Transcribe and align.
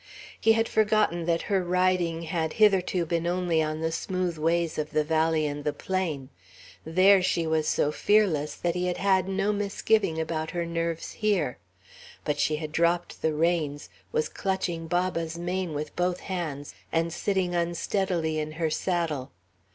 He 0.39 0.53
had 0.53 0.67
forgotten 0.67 1.27
that 1.27 1.43
her 1.43 1.63
riding 1.63 2.23
had 2.23 2.53
hitherto 2.53 3.05
been 3.05 3.27
only 3.27 3.61
on 3.61 3.81
the 3.81 3.91
smooth 3.91 4.35
ways 4.35 4.79
of 4.79 4.89
the 4.93 5.03
valley 5.03 5.45
and 5.45 5.63
the 5.63 5.73
plain, 5.73 6.29
There 6.83 7.21
she 7.21 7.45
was 7.45 7.67
so 7.67 7.91
fearless, 7.91 8.55
that 8.55 8.73
he 8.73 8.87
had 8.87 8.97
had 8.97 9.27
no 9.27 9.53
misgiving 9.53 10.19
about 10.19 10.49
her 10.49 10.65
nerves 10.65 11.11
here; 11.11 11.59
but 12.25 12.39
she 12.39 12.55
had 12.55 12.71
dropped 12.71 13.21
the 13.21 13.35
reins, 13.35 13.89
was 14.11 14.27
clutching 14.27 14.87
Baba's 14.87 15.37
mane 15.37 15.75
with 15.75 15.95
both 15.95 16.21
hands, 16.21 16.73
and 16.91 17.13
sitting 17.13 17.53
unsteadily 17.53 18.39
in 18.39 18.53
her 18.53 18.71
saddle. 18.71 19.29